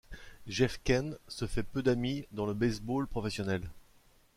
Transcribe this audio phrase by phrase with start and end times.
[0.47, 3.69] Jeff Kent se fait peu d'amis dans le baseball professionnel.